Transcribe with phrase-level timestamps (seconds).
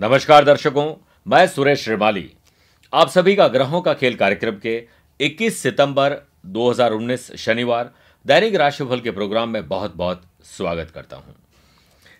[0.00, 0.94] नमस्कार दर्शकों,
[1.26, 2.30] मैं सुरेश श्रीमाली।
[2.92, 4.74] आप सभी का ग्रहों का खेल कार्यक्रम के
[5.20, 6.16] 21 सितंबर
[6.46, 7.90] 2019 शनिवार
[8.26, 11.34] दैनिक राशिफल के प्रोग्राम में बहुत बहुत स्वागत करता हूँ।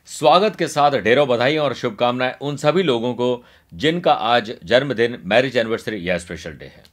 [0.06, 5.56] स्वागत के साथ ढेरों बधाई और शुभकामनाएँ उन सभी लोगों को जिनका आज जन्मदिन, मैरिज
[5.56, 6.84] एनिवर्सरी या स्पेशल डे है।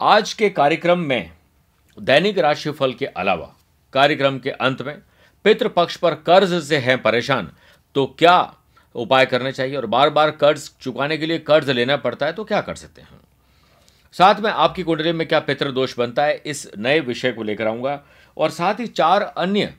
[0.00, 1.30] आज के कार्यक्रम में
[1.98, 3.54] दैनिक राशिफल के अलावा
[3.92, 4.96] कार्यक्रम के अंत में
[5.44, 7.50] पितृपक्ष पर कर्ज से हैं परेशान
[7.94, 8.54] तो क्या
[8.94, 12.44] उपाय करने चाहिए और बार बार कर्ज चुकाने के लिए कर्ज लेना पड़ता है तो
[12.44, 13.20] क्या कर सकते हैं?
[14.14, 18.00] साथ में आपकी कुंडली में क्या पितृदोष बनता है, इस नए विषय को लेकर आऊँगा।
[18.36, 19.74] और साथ ही चार अन्य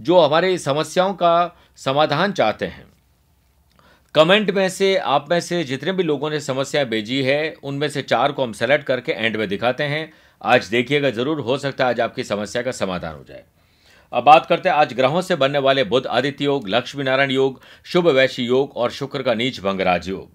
[0.00, 2.86] जो हमारे समस्याओं का समाधान चाहते हैं।
[4.14, 8.02] कमेंट में से, आप में से जितने भी लोगों ने समस्याएँ भेजी है, उनमें से
[8.02, 11.90] चार को हम सेलेक्ट करके एंड में दिखाते हैं। आज देखिएगा ज़रूर, हो सकता है
[11.90, 13.44] आज आपकी समस्या का समाधान हो जाए।
[14.12, 17.60] अब बात करते हैं आज ग्रहों से बनने वाले बुद्ध आदित्य योग लक्ष्मी नारायण योग
[17.84, 20.28] शुभ वैश्य योग और शुक्र का नीच भंगराज योग।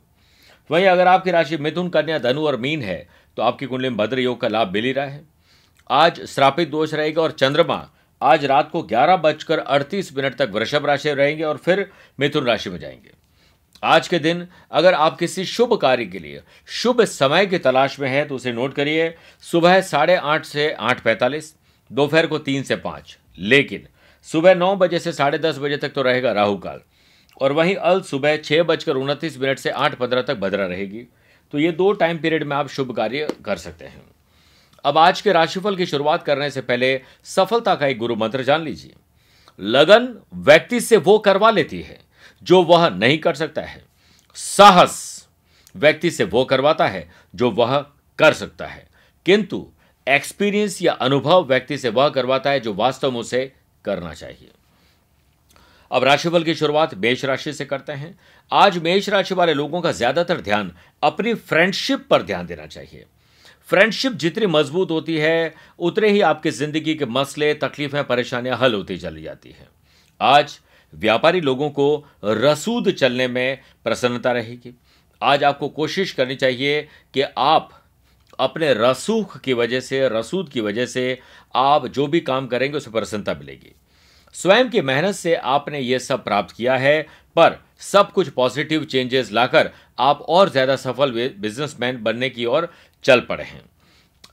[0.69, 4.19] वहीं अगर आपकी राशि मिथुन, कन्या, धनु और मीन है तो आपकी कुंडली में भद्र
[4.19, 5.23] योग का लाभ मिल ही रहा है।
[5.89, 7.87] आज श्रापित दोष रहेगा और चंद्रमा
[8.21, 12.45] आज रात को ग्यारह बजकर अड़तीस मिनट तक वृषभ राशि में रहेंगे और फिर मिथुन
[12.45, 13.11] राशि में जाएँगे।
[13.83, 18.09] आज के दिन अगर आप किसी शुभ कार्य के लिए, शुभ समय की तलाश में
[18.09, 21.53] हैं तो उसे नोट करिए। सुबह साढ़े आठ से आठ पैंतालीस,
[21.91, 23.87] दोपहर को तीन से पाँच। लेकिन
[24.21, 26.79] सुबह नौ बजे से साढ़े दस बजे तक तो रहेगा राहु काल।
[27.41, 31.03] और वहीं अल सुबह छः बजकर उनतीस मिनट से आठ पंद्रह तक भद्रा रहेगी।
[31.51, 34.03] तो ये दो टाइम पीरियड में आप शुभ कार्य कर सकते हैं।
[34.85, 38.63] अब आज के राशिफल की शुरुआत करने से पहले सफलता का एक गुरु मंत्र जान
[38.63, 38.93] लीजिए।
[39.59, 41.99] लगन व्यक्ति से वो करवा लेती है
[42.43, 43.83] जो वह नहीं कर सकता है।
[44.35, 45.27] साहस
[45.75, 47.85] व्यक्ति से वो करवाता है जो वह
[48.19, 48.87] कर सकता है।
[49.25, 49.71] किंतु
[50.07, 53.51] एक्सपीरियंस या अनुभव व्यक्ति से वह करवाता है जो वास्तव में उसे
[53.85, 54.49] करना चाहिए।
[55.91, 58.17] अब राशिफल की शुरुआत मेष राशि से करते हैं।
[58.51, 60.71] आज मेष राशि वाले लोगों का ज़्यादातर ध्यान
[61.03, 63.05] अपनी फ्रेंडशिप पर ध्यान देना चाहिए।
[63.69, 68.97] फ्रेंडशिप जितनी मज़बूत होती है, उतने ही आपकी ज़िंदगी के मसले, तकलीफें, परेशानियाँ हल होती
[68.97, 69.67] चली जाती हैं।
[70.21, 70.59] आज
[70.93, 74.73] व्यापारी लोगों को रसूद चलने में प्रसन्नता रहेगी।
[75.21, 76.81] आज आपको कोशिश करनी चाहिए
[77.13, 77.80] कि आप
[78.39, 81.19] अपने रसूख की वजह से, रसूद की वजह से
[81.55, 83.75] आप जो भी काम करेंगे, उसे प्रसन्नता मिलेगी।
[84.35, 87.01] स्वयं की मेहनत से आपने ये सब प्राप्त किया है,
[87.35, 89.69] पर सब कुछ पॉजिटिव चेंजेस लाकर
[89.99, 92.71] आप और ज़्यादा सफल बिजनेसमैन बनने की ओर
[93.05, 93.61] चल पड़े हैं।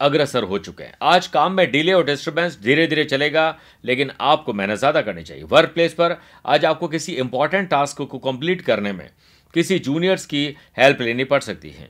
[0.00, 4.52] अग्रसर हो चुके हैं। आज काम में डिले और डिस्टर्बेंस धीरे धीरे चलेगा, लेकिन आपको
[4.52, 6.16] मेहनत ज़्यादा करनी चाहिए। वर्क प्लेस पर
[6.46, 9.08] आज आपको किसी इंपॉर्टेंट टास्क को कंप्लीट करने में
[9.54, 10.44] किसी जूनियर्स की
[10.78, 11.88] हेल्प लेनी पड़ सकती है।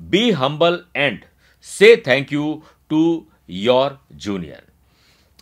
[0.00, 1.24] Be humble and
[1.66, 4.66] say thank you to your junior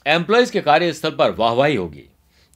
[0.07, 2.05] employees के कार्यस्थल पर वाहवाही होगी।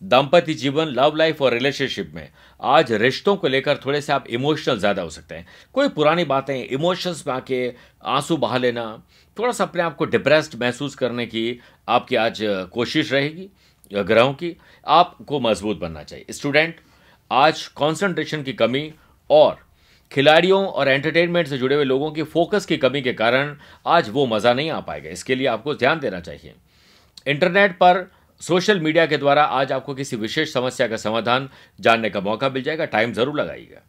[0.03, 2.29] दाम्पत्य जीवन लव लाइफ और रिलेशनशिप में
[2.61, 6.55] आज रिश्तों को लेकर थोड़े से आप इमोशनल ज़्यादा हो सकते हैं। कोई पुरानी बातें
[6.57, 7.73] इमोशंस में आके
[8.05, 9.03] आँसू बहा लेना,
[9.37, 12.39] थोड़ा सा अपने आप को डिप्रेस्ड महसूस करने की आपकी आज
[12.73, 13.49] कोशिश रहेगी,
[13.91, 14.57] ग्रहों की,
[14.87, 16.81] आपको मज़बूत बनना चाहिए। स्टूडेंट
[17.31, 18.93] आज कॉन्सेंट्रेशन की कमी
[19.31, 19.59] और
[20.13, 23.55] खिलाड़ियों और एंटरटेनमेंट से जुड़े हुए लोगों की फोकस की कमी के कारण
[23.87, 26.55] आज वो मज़ा नहीं आ पाएगा। इसके लिए आपको ध्यान देना चाहिए।
[27.27, 28.07] इंटरनेट पर
[28.41, 31.49] सोशल मीडिया के द्वारा आज आपको किसी विशेष समस्या का समाधान
[31.79, 33.83] जानने का मौका मिल जाएगा। टाइम ज़रूर लगाइएगा।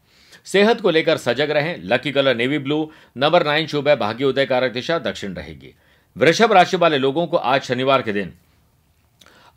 [0.45, 4.45] सेहत को लेकर सजग रहें। Lucky colour navy blue number nine शुभ है। भाग्य उदय
[4.45, 5.73] कारक दिशा दक्षिण रहेगी।
[6.15, 8.33] वृषभ राशि वाले लोगों को आज शनिवार के दिन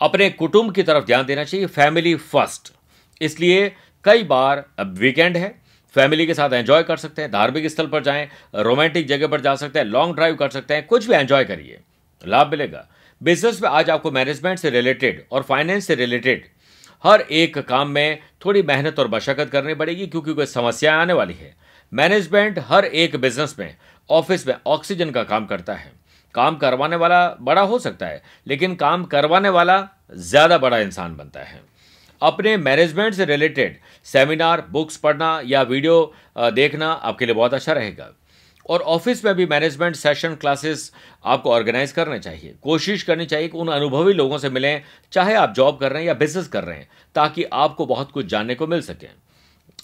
[0.00, 2.72] अपने कुटुंब की तरफ़ ध्यान देना चाहिए। फैमिली फ़र्स्ट
[3.20, 3.68] इसलिए
[4.04, 5.54] कई बार अब वीकेंड है।
[5.96, 9.54] फैमिली के साथ एंजॉय कर सकते हैं, धार्मिक स्थल पर जाएँ, रोमांटिक जगह पर जा
[9.56, 11.78] सकते हैं, लॉन्ग ड्राइव कर सकते हैं, कुछ भी एंजॉय करिए,
[12.24, 12.86] लाभ मिलेगा।
[13.20, 16.46] बिज़नेस में आज आपको मैनेजमेंट से रिलेटेड और फाइनेंस से रिलेटेड
[17.04, 21.34] हर एक काम में थोड़ी मेहनत और मशक्कत करनी पड़ेगी क्योंकि कोई समस्या आने वाली
[21.34, 21.54] है।
[21.92, 23.76] मैनेजमेंट हर एक बिज़नेस में,
[24.10, 25.92] ऑफ़िस में ऑक्सीजन का काम करता है।
[26.34, 29.76] काम करवाने वाला बड़ा हो सकता है, लेकिन काम करवाने वाला
[30.12, 31.60] ज़्यादा बड़ा इंसान बनता है।
[32.22, 38.10] अपने मैनेजमेंट से रिलेटेड सेमिनार बुक्स पढ़ना या वीडियो देखना आपके लिए बहुत अच्छा रहेगा।
[38.68, 40.90] और ऑफ़िस में भी मैनेजमेंट सेशन क्लासेस
[41.24, 44.82] आपको ऑर्गेनाइज करने चाहिए। कोशिश करनी चाहिए कि उन अनुभवी लोगों से मिलें,
[45.12, 48.26] चाहे आप जॉब कर रहे हैं या बिज़नेस कर रहे हैं, ताकि आपको बहुत कुछ
[48.26, 49.08] जानने को मिल सके।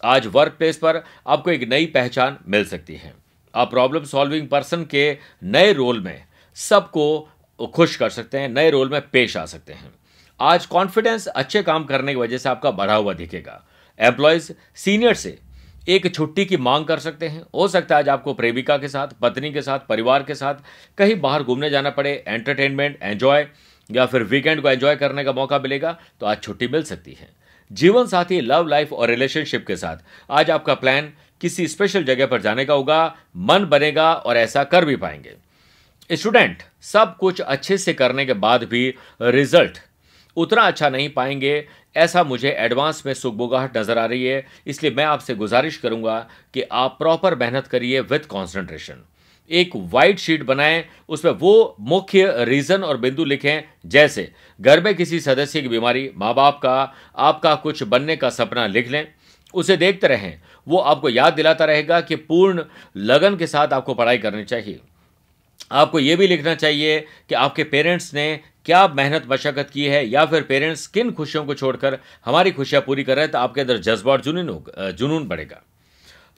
[0.04, 3.12] आज वर्क प्लेस पर आपको एक नई पहचान मिल सकती है।
[3.54, 6.24] आप प्रॉब्लम सॉल्विंग पर्सन के नए रोल में
[6.56, 7.28] सबको
[7.74, 9.92] खुश कर सकते हैं, नए रोल में पेश आ सकते हैं।
[10.40, 13.60] आज कॉन्फिडेंस अच्छे काम करने की वजह से आपका बढ़ा हुआ दिखेगा।
[14.00, 15.38] एम्प्लॉयज़ सीनियर से
[15.88, 19.08] एक छुट्टी की मांग कर सकते हैं। हो सकता है आज आपको प्रेमिका के साथ,
[19.22, 20.54] पत्नी के साथ, परिवार के साथ
[20.98, 23.46] कहीं बाहर घूमने जाना पड़े एंटरटेनमेंट एंजॉय
[23.90, 27.28] या फिर वीकेंड को एंजॉय करने का मौका मिलेगा तो आज छुट्टी मिल सकती है।
[27.70, 29.96] जीवन साथी लव लाइफ और रिलेशनशिप के साथ
[30.30, 34.84] आज आपका प्लान किसी स्पेशल जगह पर जाने का होगा, मन बनेगा और ऐसा कर
[34.84, 35.36] भी पाएँगे।
[36.10, 39.78] स्टूडेंट सब कुछ अच्छे से करने के बाद भी रिज़ल्ट
[40.36, 41.66] उतना अच्छा नहीं पाएँगे,
[41.96, 46.18] ऐसा मुझे एडवांस में सुखबुगाहट नज़र आ रही है। इसलिए मैं आपसे गुजारिश करूँगा
[46.54, 49.04] कि आप प्रॉपर मेहनत करिए विथ कॉन्सेंट्रेशन
[49.50, 55.20] एक वाइट शीट बनाएँ, उसमें वो मुख्य रीजन और बिंदु लिखें, जैसे, घर में किसी
[55.20, 59.06] सदस्य की बीमारी माँ बाप का, आपका कुछ बनने का सपना लिख लें,
[59.54, 62.64] उसे देखते रहें। वो आपको याद दिलाता रहेगा कि पूर्ण
[62.96, 64.80] लगन के साथ आपको पढ़ाई करनी चाहिए।
[65.72, 70.24] आपको ये भी लिखना चाहिए कि आपके पेरेंट्स ने क्या मेहनत मशक्कत की है या
[70.26, 73.78] फिर पेरेंट्स किन खुशियों को छोड़कर हमारी खुशियाँ पूरी कर रहे हैं तो आपके अंदर
[73.78, 75.60] जज्बा और जुनून जुनून बढ़ेगा।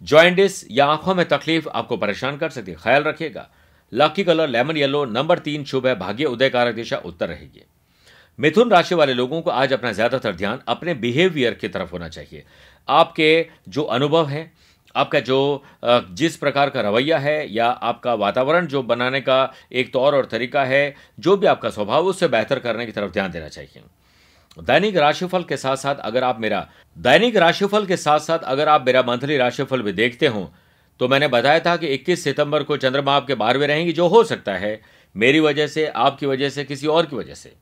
[0.02, 3.48] जॉइंटिस या आँखों में तकलीफ़ आपको परेशान कर सकती है, ख्याल रखिएगा।
[3.92, 7.64] Lucky colour, lemon yellow, number तीन शुभ है, भाग्य उदय कारक दिशा उत्तर रहेगी।
[8.38, 12.44] मिथुन राशि वाले लोगों को आज अपना ज़्यादातर ध्यान अपने बिहेवियर की तरफ़ होना चाहिए।
[12.88, 14.50] आपके जो अनुभव है
[14.94, 20.14] आपका जो जिस प्रकार का रवैया है या आपका वातावरण जो बनाने का एक तौर
[20.14, 23.82] और तरीका है, जो भी आपका स्वभाव उससे बेहतर करने की तरफ़ ध्यान देना चाहिए।
[24.58, 26.66] दैनिक राशिफल के साथ साथ अगर आप मेरा,
[26.96, 30.50] दैनिक राशिफल के साथ साथ अगर आप मेरा मंथली राशिफल भी देखते हो
[31.00, 34.52] तो मैंने बताया था कि 21 सितंबर को चंद्रमा आपके बारहवें रहेंगी, जो हो सकता
[34.54, 34.80] है,
[35.14, 37.52] मेरी वजह से, आपकी वजह से, किसी और की वजह से।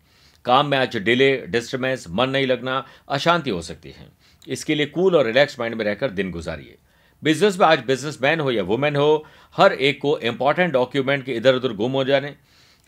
[0.45, 4.07] काम में आज डिले, डिस्टर्बेंस, मन नहीं लगना, अशांति हो सकती है।
[4.49, 6.77] इसके लिए कूल और रिलैक्स माइंड में रहकर दिन गुजारिए।
[7.23, 9.25] बिज़नेस में, आज बिजनेसमैन हो या वुमेन हो,
[9.57, 12.35] हर एक को इंपॉर्टेंट डॉक्यूमेंट के इधर उधर गुम हो जाने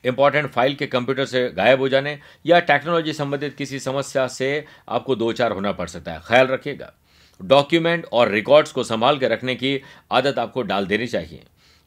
[0.05, 5.17] इंपॉर्टेंट फ़ाइल के कंप्यूटर से गायब हो जाने, या टेक्नोलॉजी संबंधित किसी समस्या से आपको
[5.17, 6.93] दो चार होना पड़ सकता है। ख्याल रखिएगा
[7.41, 9.81] डॉक्यूमेंट और रिकॉर्ड्स को संभाल के रखने की
[10.13, 11.45] आदत आपको डाल देनी चाहिए।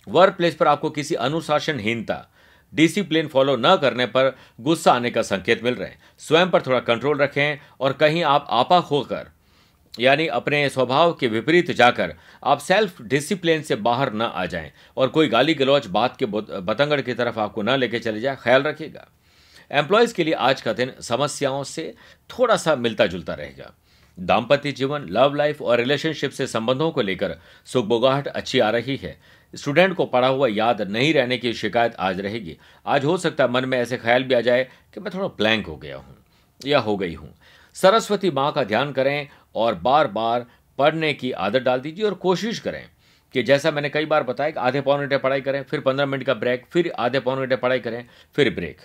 [0.07, 2.25] वर्क प्लेस पर आपको किसी अनुशासनहीनता
[2.73, 6.79] डिसिप्लिन फॉलो न करने पर गुस्सा आने का संकेत मिल रहे हैं। स्वयं पर थोड़ा
[6.81, 9.29] कंट्रोल रखें और कहीं आप आपा होकर
[9.99, 12.13] यानी अपने स्वभाव के विपरीत जाकर
[12.43, 17.01] आप सेल्फ डिसिप्लिन से बाहर न आ जाएँ और कोई गाली गलौच बात के बतंगड़
[17.01, 19.07] की तरफ़ आपको न लेके चले जाए, ख्याल रखिएगा।
[19.71, 21.93] एम्प्लॉयज़ के लिए आज का दिन समस्याओं से
[22.29, 23.71] थोड़ा सा मिलता जुलता रहेगा।
[24.17, 29.17] दाम्पत्य जीवन लव लाइफ और रिलेशनशिप से संबंधों को लेकर सुखबुगाहट अच्छी आ रही है।
[29.53, 33.51] स्टूडेंट को पढ़ा हुआ याद नहीं रहने की शिकायत आज रहेगी। आज हो सकता है
[33.51, 34.63] मन में ऐसे ख्याल भी आ जाए
[34.93, 36.15] कि मैं थोड़ा ब्लैंक हो गया हूँ
[36.61, 37.33] या हो गई हूँ।
[37.75, 40.45] सरस्वती माँ का ध्यान करें और बार बार
[40.79, 42.83] पढ़ने की आदत डाल दीजिए और कोशिश करें
[43.33, 46.23] कि जैसा मैंने कई बार बताया कि आधे पौन घंटे पढ़ाई करें, फिर पंद्रह मिनट
[46.23, 48.05] का ब्रेक, फिर आधे पौन घंटे पढ़ाई करें,
[48.35, 48.81] फिर ब्रेक।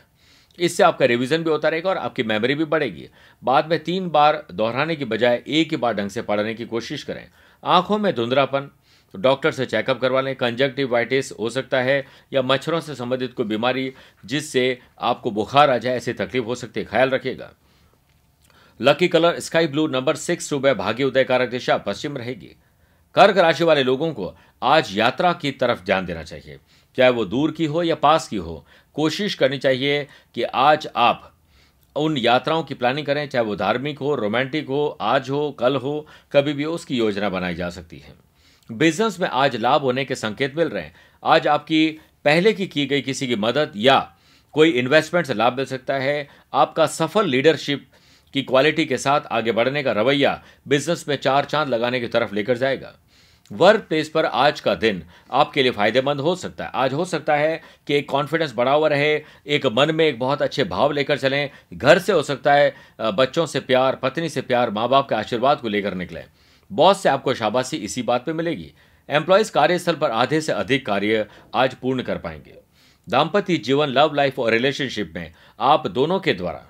[0.59, 3.09] इससे आपका रिवीजन भी होता रहेगा और आपकी मेमोरी भी बढ़ेगी।
[3.43, 7.03] बाद में तीन बार दोहराने की बजाय एक ही बार ढंग से पढ़ने की कोशिश
[7.03, 7.27] करें।
[7.63, 8.71] आँखों में धुंधरापन
[9.15, 13.47] तो डॉक्टर से चेकअप करवा लें, कंजक्टिवाइटिस हो सकता है या मच्छरों से संबंधित कोई
[13.47, 13.93] बीमारी
[14.25, 17.53] जिससे आपको बुखार आ जाए, ऐसी तकलीफ़ हो सकती है, ख्याल रखिएगा।
[18.81, 22.57] Lucky colour sky blue number six सुबह भाग्य उदय कारक दिशा, पश्चिम रहेगी।
[23.15, 26.59] कर्क राशि वाले लोगों को आज यात्रा की तरफ़ ध्यान देना चाहिए।
[26.97, 31.37] चाहे वो दूर की हो या पास की हो, कोशिश करनी चाहिए कि आज आप
[31.97, 36.07] उन यात्राओं की प्लानिंग करें, चाहे वो धार्मिक हो रोमांटिक हो, आज हो, कल हो,
[36.33, 38.15] कभी भी उसकी योजना बनाई जा सकती है।
[38.73, 40.95] बिज़नेस में आज लाभ होने के संकेत मिल रहे हैं।
[41.25, 44.17] आज आपकी पहले की की गई किसी की मदद या
[44.53, 47.90] कोई इन्वेस्टमेंट से लाभ मिल सकता है। आपका सफल लीडरशिप
[48.35, 52.35] की क्वालिटी के साथ आगे बढ़ने का रवैया बिज़नेस में चार चाँद लगाने की तरफ़
[52.35, 52.93] लेकर जाएगा।
[53.51, 57.37] वर्क प्लेस पर आज का दिन आपके लिए फ़ायदेमंद हो सकता है। आज हो सकता
[57.37, 59.15] है कि एक कॉन्फिडेंस बढ़ा हुआ रहे,
[59.47, 63.47] एक मन में एक बहुत अच्छे भाव लेकर चलें, घर से हो सकता है बच्चों
[63.47, 66.25] से प्यार, पत्नी से प्यार माँ बाप के आशीर्वाद को लेकर निकलें।
[66.71, 68.73] बॉस से आपको शाबाशी, इसी बात पर मिलेगी।
[69.09, 72.55] एम्प्लॉयज़ कार्यस्थल पर आधे से अधिक कार्य आज पूर्ण कर पाएँगे।
[73.07, 76.67] दाम्पत्य जीवन लव लाइफ और रिलेशनशिप में आप दोनों के द्वारा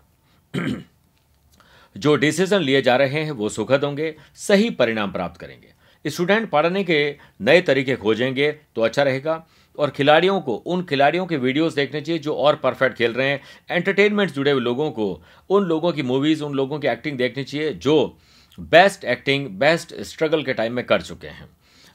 [1.96, 6.84] जो डिसीज़न लिए जा रहे हैं, वो सुखद होंगे, सही परिणाम प्राप्त करेंगे। स्टूडेंट पढ़ने
[6.84, 9.46] के नए तरीके खोजेंगे तो अच्छा रहेगा।
[9.78, 13.40] और खिलाड़ियों को, उन खिलाड़ियों के वीडियोस देखने चाहिए जो और परफेक्ट खेल रहे हैं।
[13.70, 17.72] एंटरटेनमेंट जुड़े हुए लोगों को, उन लोगों की मूवीज़ उन लोगों की एक्टिंग देखनी चाहिए
[17.74, 18.18] जो
[18.58, 21.48] बेस्ट एक्टिंग बेस्ट स्ट्रगल के टाइम में कर चुके हैं।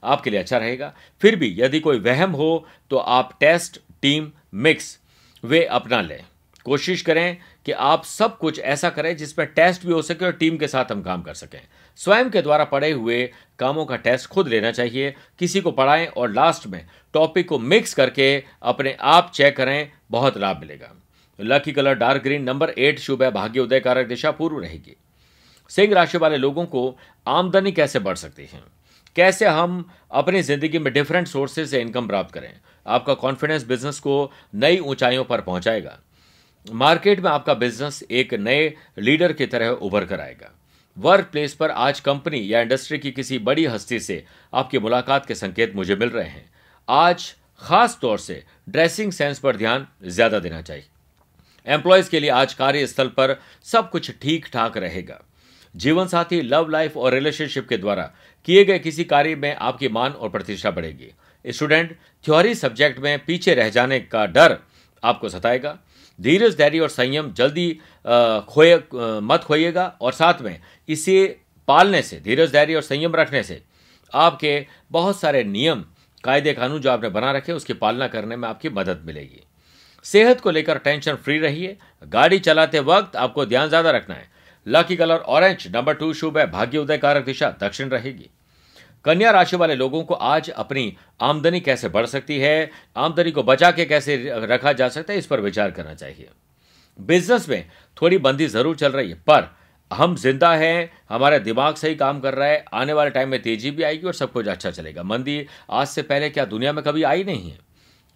[0.03, 4.99] आपके लिए अच्छा रहेगा। फिर भी यदि कोई वहम हो तो आप टेस्ट टीम मिक्स
[5.43, 6.23] वे अपना लें।
[6.65, 10.57] कोशिश करें कि आप सब कुछ ऐसा करें जिसमें टेस्ट भी हो सके और टीम
[10.57, 11.59] के साथ हम काम कर सकें।
[11.95, 16.33] स्वयं के द्वारा पढ़े हुए कामों का टेस्ट खुद लेना चाहिए, किसी को पढ़ाएँ और
[16.33, 20.95] लास्ट में टॉपिक को मिक्स करके अपने आप चेक करें, बहुत लाभ मिलेगा।
[21.39, 24.95] Lucky colour dark green number eight शुभ है, भाग्य उदय कारक दिशा पूर्व रहेगी।
[25.69, 28.63] सिंह राशि वाले लोगों को आमदनी कैसे बढ़ सकती है?
[29.15, 32.53] कैसे हम अपनी ज़िंदगी में डिफरेंट सोर्सेज से इनकम प्राप्त करें?
[32.87, 35.99] आपका कॉन्फिडेंस बिज़नेस को नई ऊंचाइयों पर पहुंचाएगा।
[36.65, 40.51] मार्केट में आपका बिज़नेस एक नए लीडर की तरह उभर कर आएगा।
[40.97, 45.35] वर्क प्लेस पर आज कंपनी या इंडस्ट्री की किसी बड़ी हस्ती से आपकी मुलाकात के
[45.35, 46.49] संकेत मुझे मिल रहे हैं।
[46.87, 50.85] आज खास तौर से ड्रेसिंग सेंस पर ध्यान ज़्यादा देना चाहिए।
[51.67, 55.21] एम्प्लॉयज़ के लिए आज कार्यस्थल पर सब कुछ ठीक ठाक रहेगा।
[55.75, 58.11] जीवन साथी लव लाइफ और रिलेशनशिप के द्वारा
[58.47, 61.11] किए गए किसी कार्य में आपकी मान और प्रतिष्ठा बढ़ेगी।
[61.45, 61.95] स्टूडेंट,
[62.25, 64.57] थ्योरी सब्जेक्ट में पीछे रह जाने का डर
[65.03, 65.77] आपको सताएगा।
[66.19, 67.71] धीरज, धैर्य और संयम जल्दी
[68.49, 68.75] खोए
[69.23, 73.61] मत खोइएगा और साथ में इसे पालने से, धीरज, धैर्य और संयम रखने से
[74.13, 75.83] आपके बहुत सारे नियम,
[76.23, 79.43] कायदे, कानून जो आपने बना रखे उसकी पालना करने में आपकी मदद मिलेगी।
[80.05, 84.27] सेहत को लेकर टेंशन फ्री रहिए। गाड़ी चलाते वक्त आपको ध्यान ज़्यादा रखना है।
[84.67, 88.29] Lucky colour orange, number two शुभ है, भाग्य उदय कारक दिशा, दक्षिण रहेगी।
[89.05, 93.71] कन्या राशि वाले लोगों को आज अपनी आमदनी कैसे बढ़ सकती है, आमदनी को बचा
[93.71, 96.29] के कैसे रखा जा सकता है, इस पर विचार करना चाहिए।
[96.99, 97.65] बिज़नेस में
[97.97, 99.49] थोड़ी बंदी ज़रूर चल रही है, पर
[99.91, 103.71] हम ज़िंदा हैं, हमारा दिमाग सही काम कर रहा है, आने वाले टाइम में तेज़ी
[103.71, 107.03] भी आएगी और सब कुछ अच्छा चलेगा। मंदी आज से पहले क्या दुनिया में कभी
[107.03, 107.57] आई नहीं है?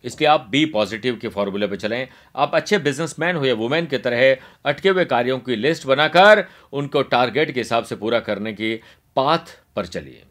[0.03, 3.97] इसलिए आप बी पॉजिटिव के फॉर्मूले पर चलें। आप अच्छे बिजनेसमैन हो या वुमेन की
[3.99, 6.43] तरह अटके हुए कार्यों की लिस्ट बनाकर
[6.73, 8.73] उनको टारगेट के हिसाब से पूरा करने की
[9.15, 10.23] पाथ पर चलिए।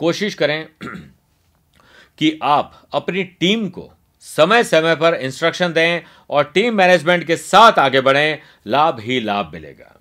[0.00, 0.66] कोशिश करें
[2.18, 3.90] कि आप अपनी टीम को
[4.24, 9.50] समय समय पर इंस्ट्रक्शन दें और टीम मैनेजमेंट के साथ आगे बढ़ें। लाभ ही लाभ
[9.54, 9.96] मिलेगा।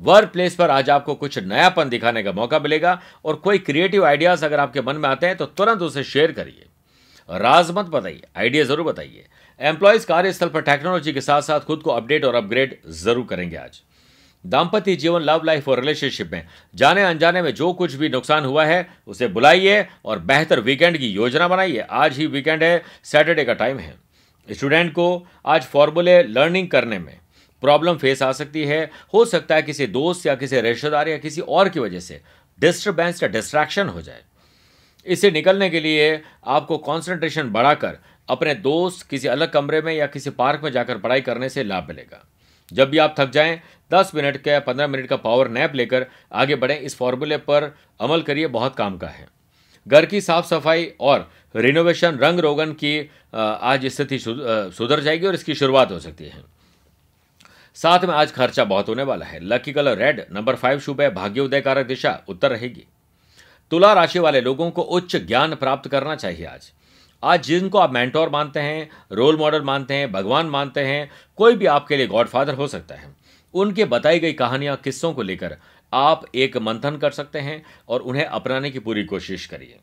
[0.00, 4.44] वर्क प्लेस पर आज आपको कुछ नयापन दिखाने का मौका मिलेगा और कोई क्रिएटिव आइडियाज़
[4.44, 6.66] अगर आपके मन में आते हैं तो तुरंत उसे शेयर करिए।
[7.28, 9.26] राज मत बताइए आइडिया ज़रूर बताइए।
[9.60, 13.80] एम्प्लॉयज़ कार्यस्थल पर टेक्नोलॉजी के साथ साथ खुद को अपडेट और अपग्रेड ज़रूर करेंगे आज।
[14.44, 18.64] दाम्पत्य जीवन लव लाइफ और रिलेशनशिप में। जाने अनजाने में जो कुछ भी नुकसान हुआ
[18.64, 23.54] है, उसे बुलाइए और बेहतर वीकेंड की योजना बनाइए। आज ही वीकेंड है सैटरडे का
[23.54, 23.94] टाइम है।
[24.48, 27.18] स्टूडेंट को आज फॉर्मूले लर्निंग करने में
[27.62, 31.40] प्रॉब्लम फेस आ सकती है। हो सकता है किसी दोस्त या किसी रिश्तेदार या किसी
[31.40, 32.20] और की वजह से
[32.58, 34.22] डिस्टर्बेंस या डिस्ट्रैक्शन हो जाए।
[35.06, 40.30] इससे निकलने के लिए आपको कंसंट्रेशन बढ़ाकर अपने दोस्त किसी अलग कमरे में या किसी
[40.30, 42.26] पार्क में जाकर पढ़ाई करने से लाभ मिलेगा।
[42.70, 43.60] जब भी आप थक जाएँ
[43.90, 47.74] 10 मिनट का या 15 मिनट का पावर नैप लेकर आगे बढ़ें, इस फॉर्मूले पर
[48.00, 49.26] अमल करिए, बहुत काम का है।
[49.86, 55.54] घर की साफ़ सफ़ाई और रिनोवेशन रंग रोगन की आज स्थिति सुधर जाएगी और इसकी
[55.54, 56.42] शुरुआत हो सकती है।
[57.76, 61.10] साथ में आज खर्चा बहुत होने वाला है। Lucky colour red number five शुभ है
[61.14, 62.86] भाग्य उदय कारक दिशा उत्तर रहेगी।
[63.72, 66.72] तुला राशि वाले लोगों को उच्च ज्ञान प्राप्त करना चाहिए आज।
[67.22, 71.66] आज जिनको आप मेंटोर मानते हैं, रोल मॉडल मानते हैं, भगवान मानते हैं, कोई भी
[71.66, 73.14] आपके लिए गॉडफादर हो सकता है।
[73.54, 75.56] उनके बताई गई कहानियाँ किस्सों को लेकर
[75.92, 79.78] आप एक मंथन कर सकते हैं और उन्हें अपनाने की पूरी कोशिश करिए।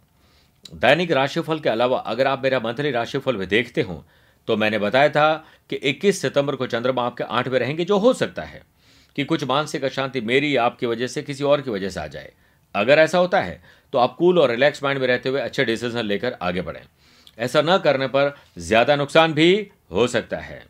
[0.74, 4.04] दैनिक राशिफल के अलावा अगर आप मेरा मंथली राशिफल भी देखते हो
[4.48, 5.34] तो मैंने बताया था
[5.70, 8.62] कि 21 सितंबर को चंद्रमा आपके आठ में रहेंगे, जो हो सकता है
[9.16, 12.32] कि कुछ मानसिक अशांति मेरी आपकी वजह से किसी और की वजह से आ जाए।
[12.76, 13.62] अगर ऐसा होता है
[13.94, 16.82] तो आप कूल और रिलैक्स माइंड में रहते हुए अच्छे डिसीज़न लेकर आगे बढ़ें।
[17.38, 20.64] ऐसा न करने पर ज़्यादा नुकसान भी हो सकता है।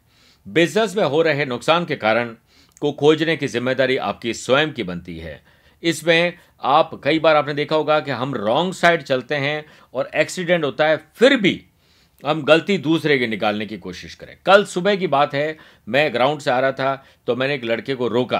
[0.45, 2.35] बिज़नेस में हो रहे नुकसान के कारण
[2.81, 5.41] को खोजने की ज़िम्मेदारी आपकी स्वयं की बनती है।
[5.83, 6.33] इसमें
[6.63, 10.87] आप, कई बार आपने देखा होगा कि हम रॉन्ग साइड चलते हैं और एक्सीडेंट होता
[10.87, 11.63] है, फिर भी
[12.23, 15.57] हम गलती दूसरे की निकालने की कोशिश करें। कल सुबह की बात है,
[15.87, 18.39] मैं ग्राउंड से आ रहा था तो मैंने एक लड़के को रोका।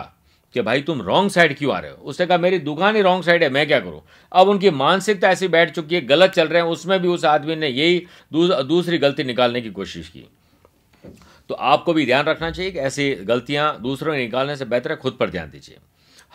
[0.54, 1.98] कि भाई तुम रॉन्ग साइड क्यों आ रहे हो?
[1.98, 4.02] उसने कहा, मेरी दुकान ही रॉन्ग साइड है, मैं क्या करूँ?
[4.32, 7.56] अब उनकी मानसिकता ऐसी बैठ चुकी है, गलत चल रहे हैं, उसमें भी उस आदमी
[7.56, 10.28] ने यही दूसरी गलती निकालने की कोशिश की।
[11.50, 14.98] तो आपको भी ध्यान रखना चाहिए कि ऐसी गलतियाँ दूसरों के निकालने से बेहतर है,
[14.98, 15.78] खुद पर ध्यान दीजिए।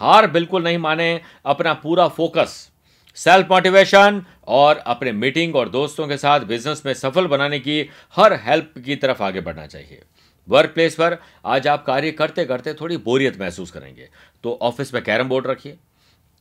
[0.00, 2.68] हार बिल्कुल नहीं माने, अपना पूरा फोकस
[3.16, 7.80] सेल्फ मोटिवेशन और अपने मीटिंग और दोस्तों के साथ बिज़नेस में सफल बनाने की
[8.16, 10.00] हर हेल्प की तरफ़ आगे बढ़ना चाहिए।
[10.48, 14.08] वर्क प्लेस पर आज आप कार्य करते करते थोड़ी बोरियत महसूस करेंगे।
[14.44, 15.72] तो ऑफ़िस में कैरम बोर्ड रखिए,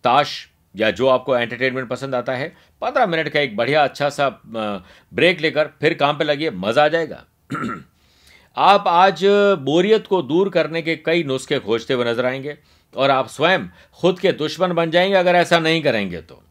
[0.03, 2.47] ताश या जो आपको एंटरटेनमेंट पसंद आता है,
[2.81, 6.87] पंद्रह मिनट का एक बढ़िया अच्छा सा ब्रेक लेकर फिर काम पे लगिए, मज़ा आ
[6.87, 7.23] जाएगा।
[8.57, 9.23] आप आज
[9.61, 12.57] बोरियत को दूर करने के कई नुस्खे खोजते हुए नज़र आएँगे
[12.93, 13.67] और आप स्वयं
[14.01, 16.41] खुद के दुश्मन बन जाएँगे अगर ऐसा नहीं करेंगे तो।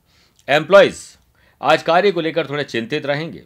[0.49, 1.03] एम्प्लॉयज़
[1.61, 3.43] आज कार्य को लेकर थोड़े चिंतित रहेंगे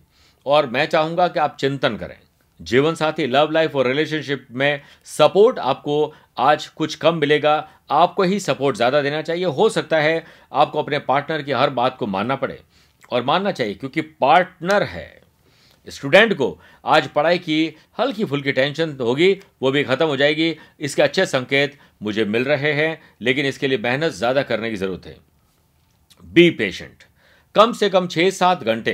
[0.46, 2.16] और मैं चाहूँगा कि आप चिंतन करें।
[2.60, 7.56] जीवन साथी लव लाइफ और रिलेशनशिप में सपोर्ट आपको आज कुछ कम मिलेगा।
[7.92, 11.96] आपको ही सपोर्ट ज़्यादा देना चाहिए। हो सकता है आपको अपने पार्टनर की हर बात
[11.96, 12.60] को मानना पड़े
[13.10, 15.22] और मानना चाहिए, क्योंकि पार्टनर है।
[15.88, 19.32] स्टूडेंट को आज पढ़ाई की हल्की फुल्की टेंशन होगी,
[19.62, 23.78] वो भी ख़त्म हो जाएगी। इसके अच्छे संकेत मुझे मिल रहे हैं, लेकिन इसके लिए
[23.80, 25.16] मेहनत ज़्यादा करने की ज़रूरत है।
[26.24, 27.04] बी पेशेंट
[27.54, 28.92] कम से कम छः सात घंटे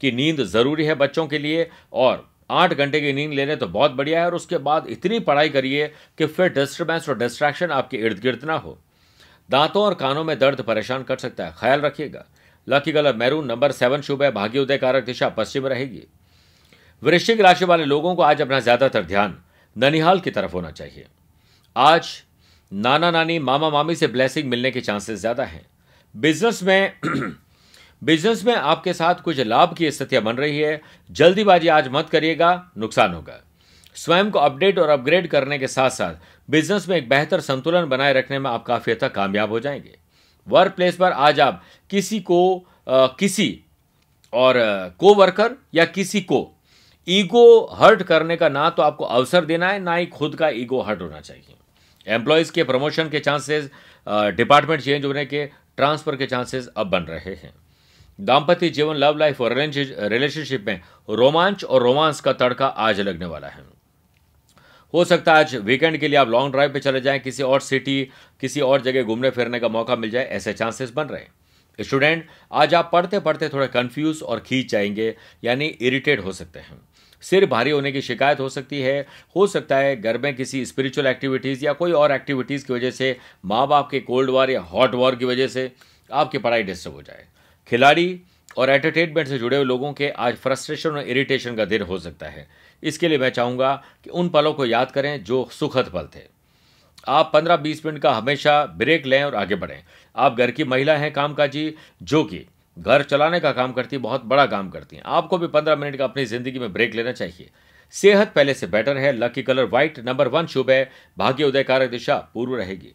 [0.00, 3.90] की नींद ज़रूरी है बच्चों के लिए और आठ घंटे की नींद लेने तो बहुत
[3.90, 5.86] बढ़िया है और उसके बाद इतनी पढ़ाई करिए
[6.18, 8.78] कि फिर डिस्टर्बेंस और डिस्ट्रैक्शन आपके इर्द गिर्द ना हो।
[9.50, 12.24] दांतों और कानों में दर्द परेशान कर सकता है। ख्याल रखिएगा।
[12.66, 16.02] Lucky colour maroon, number seven शुभ है। भाग्य उदय कारक दिशा पश्चिम रहेगी।
[17.02, 19.36] वृश्चिक राशि वाले लोगों को आज अपना ज़्यादातर ध्यान
[19.76, 21.06] ननिहाल की तरफ़ होना चाहिए।
[21.76, 22.08] आज
[22.72, 25.66] नाना नानी, मामा मामी से ब्लेसिंग मिलने के चांसेस ज़्यादा हैं।
[26.14, 26.92] बिज़नेस में
[28.02, 32.70] बिज़नेस में आपके साथ कुछ लाभ की स्थितियाँ बन रही है। जल्दीबाजी आज मत करिएगा
[32.78, 33.40] नुकसान होगा।
[33.96, 36.14] स्वयं को अपडेट और अपग्रेड करने के साथ साथ
[36.48, 39.96] बिज़नेस में एक बेहतर संतुलन बनाए रखने में आप काफ़ी हद तक कामयाब हो जाएँगे।
[40.46, 43.64] वर्क प्लेस पर आज आप किसी को आ, किसी
[44.32, 44.54] और
[44.98, 46.38] को वर्कर या किसी को
[47.08, 50.80] ईगो हर्ट करने का ना तो आपको अवसर देना है ना ही खुद का ईगो
[50.80, 51.54] हर्ट होना चाहिए।
[52.06, 53.70] एम्प्लॉयज़ के प्रमोशन के चांसेस
[54.08, 57.52] डिपार्टमेंट चेंज होने के ट्रांसफ़र के चांसेस अब बन रहे हैं।
[58.18, 60.80] दाम्पत्य जीवन लव लाइफ और रिलेशनशिप में
[61.10, 63.64] रोमांच और रोमांस का तड़का आज लगने वाला है।
[64.94, 67.60] हो सकता है आज वीकेंड के लिए आप लॉन्ग ड्राइव पे चले जाएँ, किसी और
[67.60, 68.08] सिटी
[68.40, 71.32] किसी और जगह घूमने फिरने का मौका मिल जाए, ऐसे चांसेस बन रहे हैं।
[71.78, 76.80] स्टूडेंट आज आप पढ़ते पढ़ते थोड़े कंफ्यूज और खींच जाएँगे, यानी इरिटेट हो सकते हैं।
[77.22, 79.06] सिर भारी होने की शिकायत हो सकती है।
[79.36, 83.16] हो सकता है घर में किसी स्पिरिचुअल एक्टिविटीज़ या कोई और एक्टिविटीज़ की वजह से
[83.44, 85.70] माँ बाप के कोल्ड वॉर या हॉट वॉर की वजह से
[86.10, 87.24] आपकी पढ़ाई डिस्टर्ब हो जाए।
[87.70, 88.20] खिलाड़ी
[88.58, 92.26] और एंटरटेनमेंट से जुड़े हुए लोगों के आज फ्रस्ट्रेशन और इरिटेशन का दिन हो सकता
[92.26, 92.46] है।
[92.82, 96.20] इसके लिए मैं चाहूँगा कि उन पलों को याद करें जो सुखद पल थे।
[97.08, 99.82] आप 15-20 मिनट का हमेशा ब्रेक लें और आगे बढ़ें।
[100.14, 102.44] आप घर की महिला हैं कामकाजी, जो कि
[102.76, 106.04] घर चलाने का काम करती, बहुत बड़ा काम करती हैं। आपको भी 15 मिनट का
[106.04, 107.50] अपनी ज़िंदगी में ब्रेक लेना चाहिए।
[107.94, 111.90] सेहत पहले से बेटर है। Lucky colour white number one शुभ है। भाग्य उदय कारक
[111.90, 112.92] दिशा पूर्व रहेगी।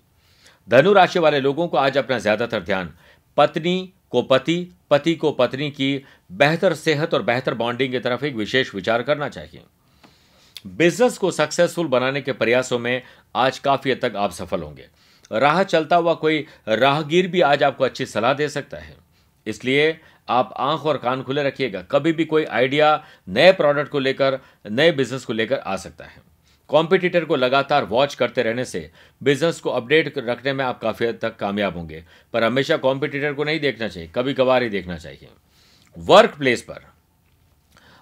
[0.68, 2.94] धनु राशि वाले लोगों को आज अपना ज़्यादातर ध्यान
[3.38, 8.36] पत्नी को पति पति को पत्नी की बेहतर सेहत और बेहतर बॉन्डिंग की तरफ़ एक
[8.36, 9.62] विशेष विचार करना चाहिए।
[10.68, 13.01] बिज़नेस को सक्सेसफुल बनाने के प्रयासों में
[13.36, 14.88] आज काफ़ी हद तक आप सफल होंगे।
[15.32, 18.96] राह चलता हुआ कोई राहगीर भी आज आपको अच्छी सलाह दे सकता है।
[19.46, 20.00] इसलिए
[20.30, 24.40] आप आँख और कान खुले रखिएगा। कभी भी कोई आइडिया नए प्रोडक्ट को लेकर,
[24.72, 26.30] नए बिज़नेस को लेकर आ सकता है।
[26.72, 28.90] कॉम्पिटिटर को लगातार वॉच करते रहने से
[29.22, 32.03] बिज़नेस को अपडेट रखने में आप काफ़ी हद तक कामयाब होंगे।
[32.34, 35.29] पर हमेशा कॉम्पिटिटर को नहीं देखना चाहिए कभी कभार ही देखना चाहिए।
[35.98, 36.86] वर्क प्लेस पर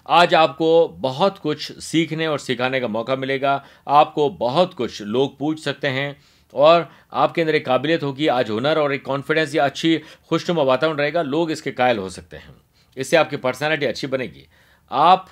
[0.08, 5.60] आज आपको बहुत कुछ सीखने और सिखाने का मौका मिलेगा। आपको बहुत कुछ लोग पूछ
[5.60, 6.16] सकते हैं
[6.54, 10.96] और आपके अंदर एक काबिलियत होगी, आज हुनर और एक कॉन्फिडेंस या अच्छी खुशनुमा वातावरण
[10.96, 12.54] रहेगा, लोग इसके कायल हो सकते हैं।
[12.96, 14.46] इससे आपकी पर्सनैलिटी अच्छी बनेगी।
[14.90, 15.28] आप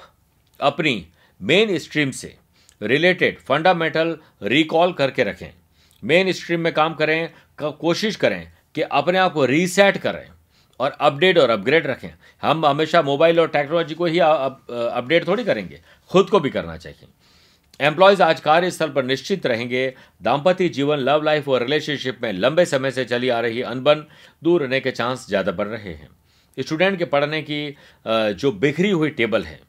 [0.60, 1.06] अपनी
[1.40, 2.36] मेन स्ट्रीम से
[2.80, 5.50] रिलेटेड फंडामेंटल रिकॉल करके रखें।
[6.02, 10.26] मेन स्ट्रीम में काम करें कोशिश करें कि अपने आप को रीसेट करें
[10.80, 12.10] और अपडेट और अपग्रेड रखें।
[12.42, 17.08] हम हमेशा मोबाइल और टेक्नोलॉजी को ही अपडेट थोड़ी करेंगे, खुद को भी करना चाहिए।
[17.80, 19.86] एम्प्लॉयज़ आज कार्यस्थल पर निश्चित रहेंगे।
[20.22, 24.04] दाम्पत्य जीवन लव लाइफ और रिलेशनशिप में लंबे समय से चली आ रही अनबन,
[24.42, 26.08] दूर रहने के चांस ज़्यादा बढ़ रहे हैं।
[26.58, 29.60] स्टूडेंट के पढ़ने की जो बिखरी हुई टेबल है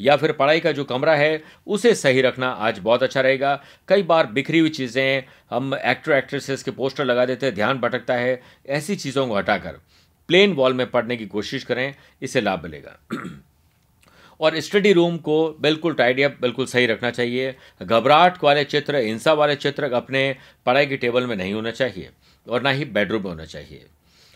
[0.00, 3.54] या फिर पढ़ाई का जो कमरा है, उसे सही रखना आज बहुत अच्छा रहेगा।
[3.88, 8.14] कई बार बिखरी हुई चीज़ें, हम एक्टर एक्ट्रेसेस के पोस्टर लगा देते हैं, ध्यान भटकता
[8.14, 9.80] है, ऐसी चीज़ों को हटाकर
[10.28, 12.98] प्लेन वॉल में पढ़ने की कोशिश करें इससे लाभ मिलेगा।
[14.40, 19.32] और स्टडी रूम को बिल्कुल टाइडी अप बिल्कुल सही रखना चाहिए। घबराहट वाले चित्र, हिंसा
[19.32, 22.10] वाले चित्र अपने पढ़ाई के टेबल में नहीं होना चाहिए,
[22.46, 23.86] और ना ही बेडरूम में होना चाहिए।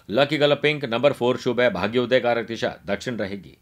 [0.09, 3.57] Lucky colour pink number four शुभ है भाग्योदय कारक दिशा, दक्षिण रहेगी।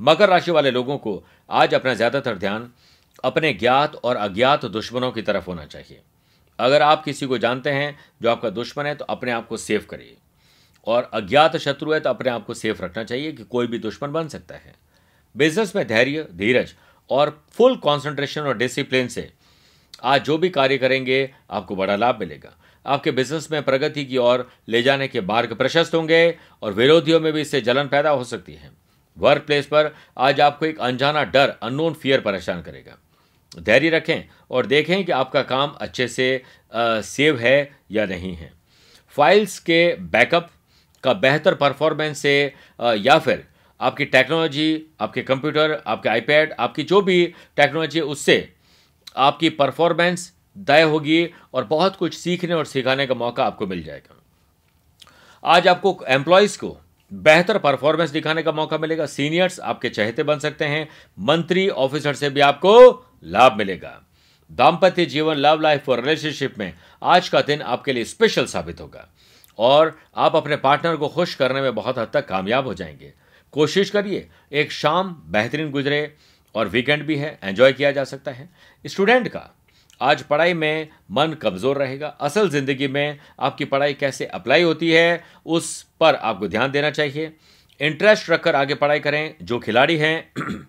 [0.00, 2.70] मकर राशि वाले लोगों को आज अपना ज़्यादातर ध्यान
[3.24, 6.00] अपने ज्ञात और अज्ञात दुश्मनों की तरफ़ होना चाहिए।
[6.58, 9.86] अगर आप किसी को जानते हैं जो आपका दुश्मन है तो अपने आप को सेफ़
[9.86, 10.16] करिए।
[10.86, 14.12] और अज्ञात शत्रु है तो अपने आप को सेफ़ रखना चाहिए कि कोई भी दुश्मन
[14.12, 14.74] बन सकता है।
[15.34, 16.74] बिज़नेस में धैर्य, धीरज
[17.10, 19.30] और फुल कॉन्सेंट्रेशन और डिसिप्लिन से
[20.04, 24.48] आज जो भी कार्य करेंगे, आपको बड़ा लाभ मिलेगा। आपके बिज़नेस में प्रगति की ओर
[24.68, 28.54] ले जाने के मार्ग प्रशस्त होंगे और विरोधियों में भी इससे जलन पैदा हो सकती
[28.54, 28.70] है।
[29.18, 32.96] वर्क प्लेस पर आज आपको एक अनजाना डर अननोन फियर परेशान करेगा।
[33.52, 36.42] धैर्य रखें और देखें कि आपका काम अच्छे से
[36.74, 38.52] आ, सेव है या नहीं है।
[39.14, 40.50] फाइल्स के बैकअप
[41.04, 43.46] का बेहतर परफॉर्मेंस से आ, या फिर
[43.80, 47.24] आपकी टेक्नोलॉजी आपके कंप्यूटर आपके आईपैड आपकी जो भी
[47.56, 48.36] टेक्नोलॉजी उससे
[49.16, 50.32] आपकी परफॉर्मेंस
[50.66, 54.22] तय होगी और बहुत कुछ सीखने और सिखाने का मौका आपको मिल जाएगा।
[55.44, 56.76] आज आपको एम्प्लॉयज़ को
[57.16, 62.30] बेहतर परफॉर्मेंस दिखाने का मौका मिलेगा। सीनियर्स आपके चहेते बन सकते हैं। मंत्री, ऑफिसर से
[62.30, 64.02] भी आपको लाभ मिलेगा।
[64.52, 69.08] दाम्पत्य जीवन लव लाइफ और रिलेशनशिप में आज का दिन आपके लिए स्पेशल साबित होगा।
[69.58, 73.12] और आप अपने पार्टनर को खुश करने में बहुत हद तक कामयाब हो जाएँगे।
[73.52, 76.14] कोशिश करिए, एक शाम बेहतरीन गुजरे
[76.54, 78.50] और वीकेंड भी है एंजॉय किया जा सकता है।
[78.86, 79.55] स्टूडेंट का
[80.00, 85.24] आज पढ़ाई में मन कमज़ोर रहेगा। असल ज़िंदगी में आपकी पढ़ाई कैसे अप्लाई होती है,
[85.46, 87.32] उस पर आपको ध्यान देना चाहिए।
[87.80, 90.32] इंटरेस्ट रखकर आगे पढ़ाई करें, जो खिलाड़ी हैं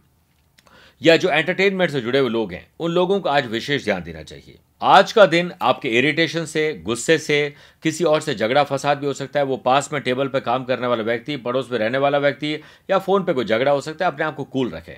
[1.02, 4.24] या जो एंटरटेनमेंट से जुड़े हुए लोग हैं, उन लोगों को आज विशेष ध्यान देना
[4.24, 9.06] चाहिए। आज का दिन आपके इरिटेशन से, गुस्से से, किसी और से झगड़ा, फसाद भी
[9.06, 11.98] हो सकता है। वो पास में टेबल पर काम करने वाला व्यक्ति, पड़ोस में रहने
[11.98, 12.54] वाला व्यक्ति
[12.90, 14.96] या फ़ोन पे कोई झगड़ा हो सकता है, अपने आप को कूल रखें।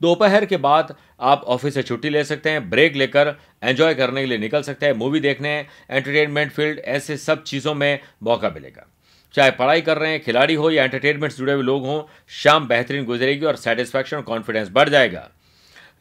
[0.00, 4.26] दोपहर के बाद आप ऑफ़िस से छुट्टी ले सकते हैं ब्रेक लेकर एंजॉय करने के
[4.26, 5.50] लिए निकल सकते हैं मूवी देखने
[5.90, 8.86] एंटरटेनमेंट फ़ील्ड ऐसे सब चीज़ों में मौका मिलेगा।
[9.34, 12.66] चाहे पढ़ाई कर रहे हैं, खिलाड़ी हो या एंटरटेनमेंट से जुड़े हुए लोग हों, शाम
[12.68, 15.28] बेहतरीन गुजरेगी और सेटिस्फैक्शन और कॉन्फिडेंस बढ़ जाएगा।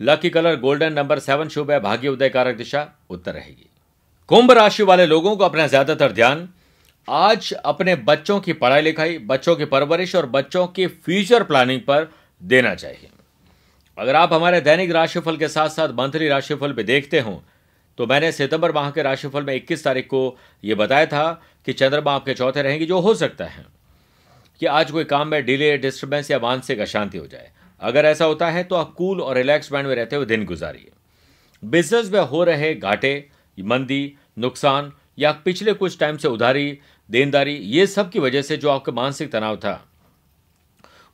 [0.01, 3.69] Lucky colour golden number seven शुभ है, भाग्य उदय कारक दिशा उत्तर रहेगी।
[4.29, 6.47] कुंभ राशि वाले लोगों को अपना ज़्यादातर ध्यान,
[7.07, 12.11] आज अपने बच्चों की पढ़ाई लिखाई, बच्चों की परवरिश और बच्चों की फ्यूचर प्लानिंग पर
[12.41, 13.09] देना चाहिए।
[13.99, 17.43] अगर आप हमारे दैनिक राशिफल के साथ साथ मंथली राशिफल भी देखते हो
[17.97, 21.31] तो मैंने सितंबर माह के राशिफल में 21 तारीख को यह बताया था
[21.65, 23.65] कि चंद्रमा आपके चौथे रहेंगे, जो हो सकता है
[24.61, 28.49] कि आज कोई काम में डिले डिस्टर्बेंस या मानसिक अशांति हो जाए। अगर ऐसा होता
[28.49, 30.89] है तो आप कूल और रिलैक्स माइंड में रहते हुए दिन गुजारिए।
[31.63, 33.13] बिज़नेस में हो रहे घाटे,
[33.57, 36.77] मंदी, नुकसान या पिछले कुछ टाइम से उधारी,
[37.09, 39.85] देनदारी, ये सब की वजह से जो आपका मानसिक तनाव था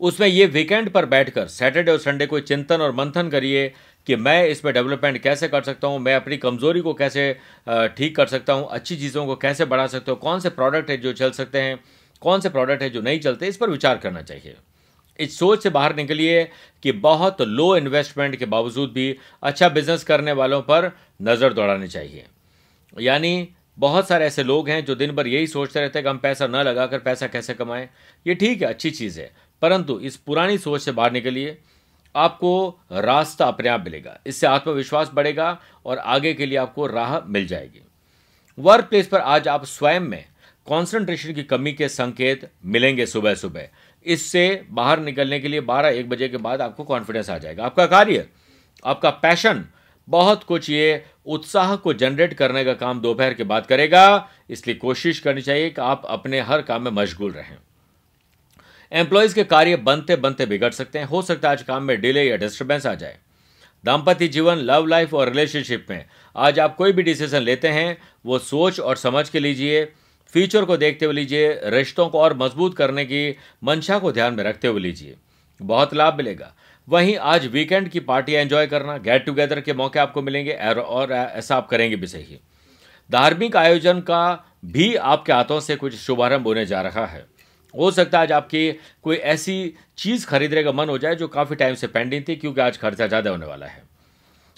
[0.02, 3.72] उसमें ये वीकेंड पर बैठकर सैटरडे और संडे को चिंतन और मंथन करिए
[4.08, 7.32] कि मैं इसमें डेवलपमेंट कैसे कर सकता हूँ, मैं अपनी कमज़ोरी को कैसे
[7.98, 10.98] ठीक कर सकता हूँ, अच्छी चीज़ों को कैसे बढ़ा सकता हूँ, कौन से प्रोडक्ट है
[10.98, 11.80] जो चल सकते हैं,
[12.22, 14.56] कौन से प्रोडक्ट है जो नहीं चलते, इस पर विचार करना चाहिए।
[15.20, 16.44] इस सोच से बाहर निकलिए
[16.84, 22.26] कि बहुत लो इन्वेस्टमेंट के बावजूद भी अच्छा बिज़नेस करने वालों पर नज़र दौड़ानी चाहिए।
[22.98, 26.18] यानी बहुत सारे ऐसे लोग हैं जो दिन भर यही सोचते रहते हैं कि हम
[26.18, 27.88] पैसा न लगाकर पैसा कैसे कमाएँ।
[28.26, 29.32] ये ठीक है, अच्छी चीज़ है।
[29.66, 31.58] परंतु इस पुरानी सोच से बाहर निकलिए।
[32.16, 37.48] आपको रास्ता अपने आप मिलेगा। इससे आत्मविश्वास बढ़ेगा और आगे के लिए आपको राह मिल
[37.48, 37.82] जाएगी।
[38.60, 40.26] वर्क प्लेस पर आज आप स्वयं में
[40.68, 43.68] कंसंट्रेशन की कमी के संकेत मिलेंगे सुबह सुबह।
[44.06, 47.86] इससे बाहर निकलने के लिए 12 एक बजे के बाद आपको कॉन्फिडेंस आ जाएगा। आपका
[47.86, 48.30] कार्य,
[48.86, 49.66] आपका पैशन
[50.10, 55.20] बहुत कुछ ये उत्साह को जनरेट करने का काम दोपहर के बाद करेगा। इसलिए कोशिश
[55.20, 57.58] करनी चाहिए कि आप अपने हर काम में मशगूल रहें।
[58.92, 62.24] एम्प्लॉयज़ के कार्य बनते बनते बिगड़ सकते हैं। हो सकता है आज काम में डिले
[62.24, 63.18] या डिस्टर्बेंस आ जाए।
[63.84, 68.40] दाम्पत्य जीवन लव लाइफ और रिलेशनशिप में आज आप कोई भी डिसीज़न लेते हैं, वो
[68.40, 69.86] सोच और समझ के लीजिए
[70.34, 74.44] फ्यूचर को देखते हुए लीजिए, रिश्तों को और मज़बूत करने की मंशा को ध्यान में
[74.44, 75.16] रखते हुए लीजिए।
[75.60, 76.54] बहुत लाभ मिलेगा।
[76.88, 81.56] वहीं आज वीकेंड की पार्टी एंजॉय करना गेट टुगेदर के मौके आपको मिलेंगे और ऐसा
[81.56, 82.40] आप करेंगे भी सही।
[83.10, 87.26] धार्मिक आयोजन का भी आपके हाथों से कुछ शुभारंभ होने जा रहा है।
[87.76, 88.72] हो सकता है आज आपकी
[89.04, 92.62] कोई ऐसी चीज़ खरीदने का मन हो जाए जो काफ़ी टाइम से पेंडिंग थी, क्योंकि
[92.62, 93.84] आज खर्चा ज़्यादा होने वाला है।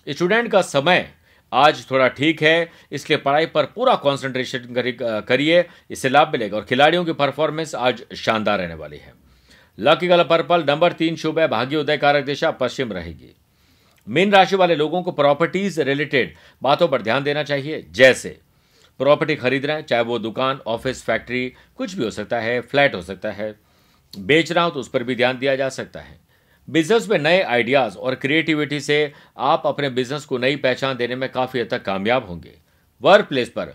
[0.08, 1.08] स्टूडेंट का समय
[1.52, 7.04] आज थोड़ा ठीक है इसलिए पढ़ाई पर पूरा कॉन्सेंट्रेशन करिए, इससे लाभ मिलेगा और खिलाड़ियों
[7.06, 9.14] की परफॉर्मेंस आज शानदार रहने वाली है।
[9.78, 13.34] लकी कलर पर्पल, नंबर तीन शुभ है, भाग्य उदय कारक दिशा, पश्चिम रहेगी।
[14.08, 18.38] मीन राशि वाले लोगों को प्रॉपर्टीज़ रिलेटेड बातों पर ध्यान देना चाहिए, जैसे
[19.00, 22.96] प्रॉपर्टी खरीद रहे हैं, चाहे वो दुकान, ऑफ़िस, फैक्ट्री, कुछ भी हो सकता है, फ्लैट
[22.96, 23.56] हो सकता है,
[24.14, 26.20] बेच रहा हो तो उस पर भी ध्यान दिया जा सकता है।
[26.68, 31.30] बिज़नेस में नए आइडियाज़ और क्रिएटिविटी से आप अपने बिज़नेस को नई पहचान देने में
[31.32, 32.54] काफ़ी हद तक कामयाब होंगे।
[33.04, 33.74] वर्क प्लेस पर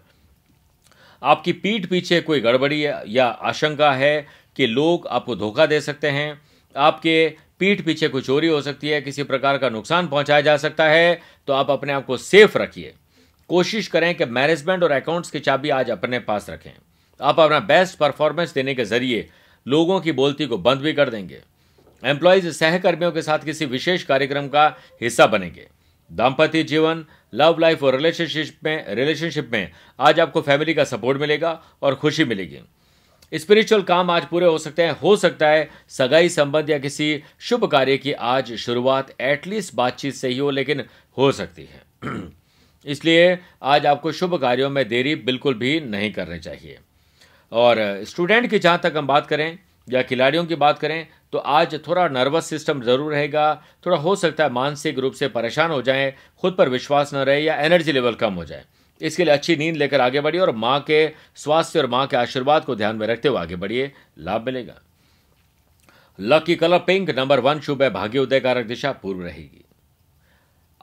[1.22, 6.40] आपकी पीठ पीछे कोई गड़बड़ी या आशंका है कि लोग आपको धोखा दे सकते हैं,
[6.74, 10.84] आपके पीठ पीछे कोई चोरी हो सकती है, किसी प्रकार का नुकसान पहुँचाया जा सकता
[10.84, 12.94] है तो आप अपने आप को सेफ़ रखिए।
[13.52, 16.70] कोशिश करें कि मैनेजमेंट और अकाउंट्स की चाबी आज अपने पास रखें।
[17.20, 19.28] आप अपना बेस्ट परफॉर्मेंस देने के ज़रिए
[19.66, 21.42] लोगों की बोलती को बंद भी कर देंगे।
[22.04, 25.68] एम्प्लॉयज़ सहकर्मियों के साथ किसी विशेष कार्यक्रम का हिस्सा बनेंगे।
[26.12, 31.62] दाम्पत्य जीवन लव लाइफ और रिलेशनशिप में रिलेशनशिप में आज आपको फैमिली का सपोर्ट मिलेगा
[31.82, 32.58] और खुशी मिलेगी।
[33.38, 37.64] स्पिरिचुअल काम आज पूरे हो सकते हैं। हो सकता है सगाई संबंध या किसी शुभ
[37.64, 40.84] कार्य की आज शुरुआत एटलीस्ट बातचीत से ही हो, लेकिन
[41.18, 41.82] हो सकती है।
[42.86, 46.78] इसलिए आज आपको शुभ कार्यों में देरी बिल्कुल भी नहीं करनी चाहिए।
[47.52, 51.74] और स्टूडेंट की जहाँ तक हम बात करें या खिलाड़ियों की बात करें तो आज
[51.86, 53.54] थोड़ा नर्वस सिस्टम ज़रूर रहेगा,
[53.86, 57.40] थोड़ा हो सकता है मानसिक रूप से परेशान हो जाएँ, खुद पर विश्वास न रहे
[57.40, 58.64] या एनर्जी लेवल कम हो जाए।
[59.00, 62.64] इसके लिए अच्छी नींद लेकर आगे बढ़िए और माँ के स्वास्थ्य और माँ के आशीर्वाद
[62.64, 64.80] को ध्यान में रखते हुए आगे बढ़िए, लाभ मिलेगा।
[66.18, 69.61] Lucky colour pink number one शुभ है, भाग्य उदय कारक दिशा, पूर्व रहेगी।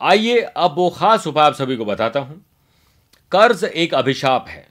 [0.02, 2.46] आइए अब वो खास उपाय आप सभी को बताता हूँ।
[3.32, 4.68] कर्ज एक अभिशाप है।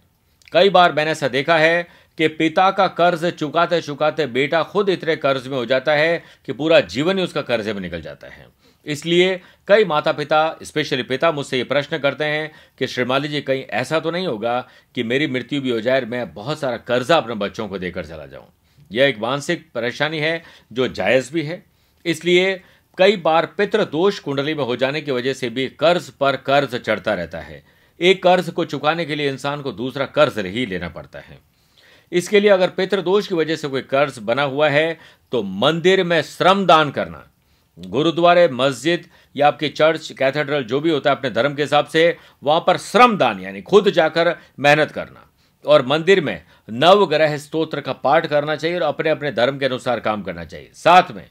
[0.52, 1.82] कई बार मैंने ऐसा देखा है
[2.18, 6.52] कि पिता का कर्ज चुकाते चुकाते बेटा खुद इतने कर्ज में हो जाता है कि
[6.52, 8.46] पूरा जीवन ही उसका कर्ज में निकल जाता है।
[8.86, 13.62] इसलिए कई माता पिता स्पेशली पिता, मुझसे ये प्रश्न करते हैं कि श्रीमाली जी, कहीं
[13.62, 17.34] ऐसा तो नहीं होगा कि मेरी मृत्यु भी हो जाए मैं बहुत सारा कर्जा अपने
[17.34, 18.46] बच्चों को देकर चला जाऊँ?
[18.92, 21.64] यह एक मानसिक परेशानी है जो जायज़ भी है।
[22.04, 22.62] इसलिए
[22.98, 26.74] कई बार पितृ दोष कुंडली में हो जाने की वजह से भी कर्ज पर कर्ज
[26.76, 27.62] चढ़ता रहता है।
[28.00, 31.38] एक कर्ज को चुकाने के लिए इंसान को दूसरा कर्ज ही लेना पड़ता है।
[32.12, 34.98] इसके लिए अगर पितृदोष की वजह से कोई कर्ज बना हुआ है
[35.32, 37.24] तो मंदिर में श्रम दान करना।
[37.78, 39.04] गुरुद्वारे, मस्जिद
[39.36, 42.76] या आपके चर्च, कैथेड्रल, जो भी होता है अपने धर्म के हिसाब से, वहाँ पर
[42.76, 45.24] श्रम दान यानी खुद जाकर मेहनत करना।
[45.64, 50.00] और मंदिर में नवग्रह स्तोत्र का पाठ करना चाहिए और अपने अपने धर्म के अनुसार
[50.00, 51.26] काम करना चाहिए। साथ में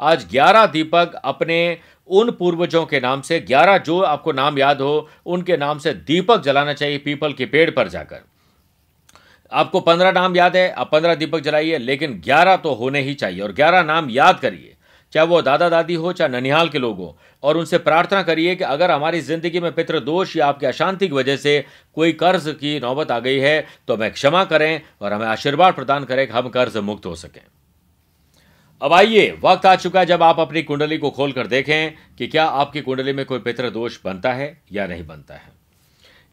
[0.00, 1.78] आज 11 दीपक अपने
[2.08, 6.42] उन पूर्वजों के नाम से 11 जो आपको नाम याद हो, उनके नाम से दीपक
[6.42, 8.20] जलाना चाहिए पीपल के पेड़ पर जाकर।
[9.52, 13.40] आपको पंद्रह नाम याद है, आप पंद्रह दीपक जलाइए, लेकिन ग्यारह तो होने ही चाहिए।
[13.40, 14.76] और ग्यारह नाम याद करिए,
[15.12, 18.64] चाहे वो दादा दादी हो, चाहे ननिहाल के लोग हो, और उनसे प्रार्थना करिए कि
[18.64, 21.64] अगर हमारी ज़िंदगी में पितृदोष या आपकी अशांति की वजह से
[21.96, 26.04] कोई कर्ज की नौबत आ गई है तो हमें क्षमा करें और हमें आशीर्वाद प्रदान
[26.04, 27.40] करें कि हम कर्ज मुक्त हो सकें।
[28.82, 32.44] अब आइए, वक्त आ चुका है जब आप अपनी कुंडली को खोलकर देखें कि क्या
[32.44, 35.52] आपकी कुंडली में कोई पितृदोष बनता है या नहीं बनता है।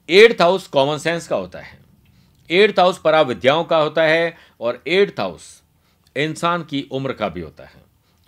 [0.10, 1.78] एट्थ हाउस कॉमन सेंस का होता है।
[2.50, 5.62] एट्थ हाउस परा विद्याओं का होता है और एट्थ हाउस
[6.16, 7.82] इंसान की उम्र का भी होता है।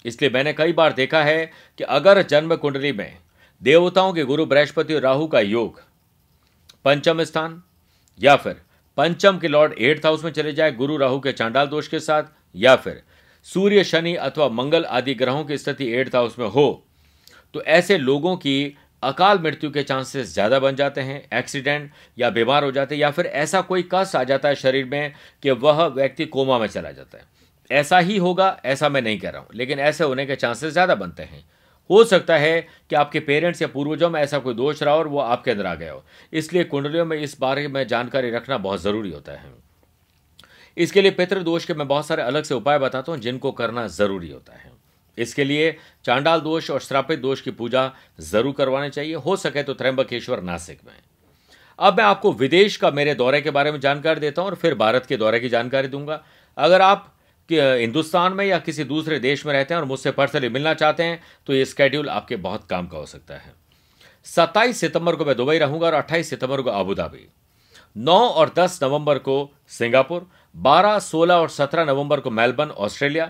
[0.06, 1.46] इसलिए मैंने कई बार देखा है
[1.78, 3.18] कि अगर जन्म कुंडली में
[3.62, 5.82] देवताओं के गुरु बृहस्पति और राहु का योग
[6.86, 7.62] पंचम स्थान
[8.20, 8.62] या फिर
[8.98, 12.24] पंचम के लॉर्ड एट्थ हाउस में चले जाए गुरु राहु के चांडाल दोष के साथ
[12.56, 13.02] या फिर
[13.48, 16.84] सूर्य, शनि अथवा मंगल आदि ग्रहों की स्थिति एट्थ हाउस में हो
[17.54, 22.64] तो ऐसे लोगों की अकाल मृत्यु के चांसेस ज़्यादा बन जाते हैं एक्सीडेंट या बीमार
[22.64, 25.86] हो जाते हैं, या फिर ऐसा कोई कष्ट आ जाता है शरीर में कि वह
[25.88, 27.24] व्यक्ति कोमा में चला जाता है।
[27.70, 30.96] ऐसा ही होगा, ऐसा मैं नहीं कह रहा हूँ, लेकिन ऐसे होने के चांसेस ज़्यादा
[30.96, 31.44] बनते हैं।
[31.90, 35.20] हो सकता है कि आपके पेरेंट्स या पूर्वजों में ऐसा कोई दोष रहा और वो
[35.20, 36.04] आपके अंदर आ गया हो।
[36.34, 39.54] इसलिए कुंडलियों में इस बारे में जानकारी रखना बहुत ज़रूरी होता है।
[40.78, 44.30] इसके लिए पितृदोष के मैं बहुत सारे अलग से उपाय बताता हूँ, जिनको करना ज़रूरी
[44.32, 44.72] होता है।
[45.18, 49.74] इसके लिए चांडाल दोष और श्रापित दोष की पूजा ज़रूर करवानी चाहिए। हो सके तो
[49.74, 50.94] त्रैंबकेश्वर नासिक में।
[51.80, 54.76] अब मैं आपको विदेश का मेरे दौरे के बारे में जानकारी देता हूँ और फिर
[54.76, 56.22] भारत के दौरे की जानकारी दूँगा।
[56.58, 57.12] अगर आप
[57.50, 61.22] हिंदुस्तान में या किसी दूसरे देश में रहते हैं और मुझसे पर्सनली मिलना चाहते हैं
[61.48, 63.54] तो ये स्केड्यूल आपके बहुत काम का हो सकता है।
[64.26, 67.28] सत्ताईस सितंबर को मैं दुबई रहूँगा और अट्ठाईस सितंबर को अबू धाबी।
[67.96, 69.38] नौ और दस नवंबर को
[69.70, 73.26] सिंगापुर। बारह, सोलह और सत्रह नवंबर को मेलबर्न, ऑस्ट्रेलिया।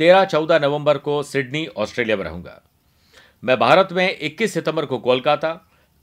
[0.00, 2.60] तेरह, चौदह नवंबर को सिडनी, ऑस्ट्रेलिया में रहूँगा।
[3.42, 5.52] मैं भारत में 21 सितंबर को कोलकाता,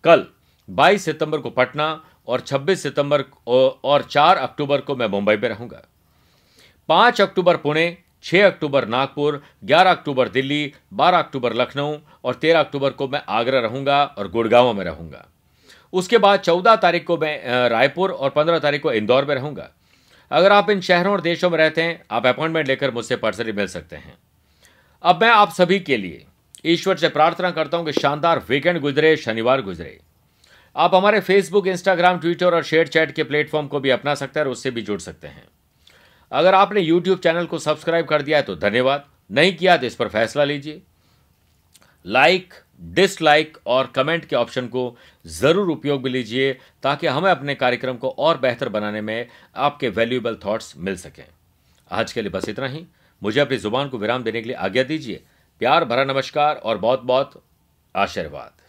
[0.03, 0.25] कल
[0.69, 5.81] 22 सितंबर को पटना और 26 सितंबर और 4 अक्टूबर को मैं मुंबई में रहूँगा।
[6.89, 12.89] 5 अक्टूबर पुणे 6 अक्टूबर नागपुर 11 अक्टूबर दिल्ली 12 अक्टूबर लखनऊ और 13 अक्टूबर
[12.89, 15.25] को मैं आगरा रहूँगा और गुड़गांव में रहूँगा।
[15.93, 19.69] उसके बाद 14 तारीख को मैं रायपुर और 15 तारीख को इंदौर में रहूँगा।
[20.31, 23.67] अगर आप इन शहरों और देशों में रहते हैं, आप अपॉइंटमेंट लेकर मुझसे पर्सनली मिल
[23.67, 24.17] सकते हैं।
[25.03, 26.25] अब मैं आप सभी के लिए
[26.65, 29.99] ईश्वर से प्रार्थना करता हूँ कि शानदार वीकेंड गुजरे, शनिवार गुजरे।
[30.75, 34.45] आप हमारे फेसबुक इंस्टाग्राम ट्विटर और शेयर चैट के प्लेटफॉर्म को भी अपना सकते हैं
[34.45, 35.43] और उससे भी जुड़ सकते हैं।
[36.31, 39.95] अगर आपने यूट्यूब चैनल को सब्सक्राइब कर दिया है तो धन्यवाद। नहीं किया तो इस
[39.95, 40.81] पर फैसला लीजिए।
[42.05, 47.97] लाइक डिसलाइक और कमेंट के ऑप्शन को ज़रूर उपयोग में लीजिए, ताकि हमें अपने कार्यक्रम
[47.97, 51.25] को और बेहतर बनाने में आपके वैल्यूएबल थॉट्स मिल सकें।
[51.91, 52.85] आज के लिए बस इतना ही।
[53.21, 55.23] मुझे अपनी ज़ुबान को विराम देने के लिए आज्ञा दीजिए।
[55.61, 57.41] प्यार भरा नमस्कार और बहुत बहुत
[57.95, 58.60] आशीर्वाद।